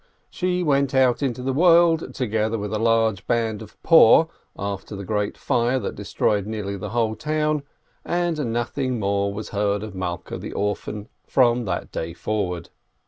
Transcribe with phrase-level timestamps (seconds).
[0.31, 5.05] She went out into the world, together with a large band of poor, after the
[5.05, 7.61] great fire that destroyed nearly the whole town,
[8.03, 12.69] and nothing more was heard of Malkeh the orphan from that day forward.